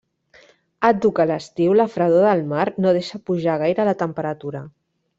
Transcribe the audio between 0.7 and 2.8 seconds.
Àdhuc a l'estiu la fredor del mar